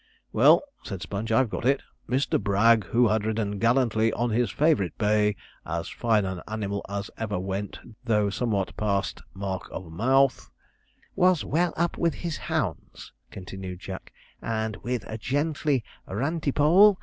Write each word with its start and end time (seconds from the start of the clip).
'Well,' 0.33 0.63
said 0.83 1.03
Sponge, 1.03 1.31
'I've 1.31 1.51
got 1.51 1.63
it: 1.63 1.83
"Mr. 2.09 2.41
Bragg, 2.41 2.85
who 2.85 3.09
had 3.09 3.23
ridden 3.23 3.59
gallantly 3.59 4.11
on 4.13 4.31
his 4.31 4.49
favourite 4.49 4.97
bay, 4.97 5.35
as 5.63 5.89
fine 5.89 6.25
an 6.25 6.41
animal 6.47 6.83
as 6.89 7.11
ever 7.19 7.39
went, 7.39 7.79
though 8.03 8.31
somewhat 8.31 8.75
past 8.75 9.21
mark 9.35 9.69
of 9.69 9.91
mouth"' 9.91 10.49
'"Was 11.15 11.45
well 11.45 11.71
up 11.77 11.99
with 11.99 12.15
his 12.15 12.37
hounds,"' 12.37 13.13
continued 13.29 13.79
Jack, 13.81 14.11
'"and 14.41 14.75
with 14.77 15.03
a 15.07 15.19
gently, 15.19 15.83
Rantipole! 16.07 16.97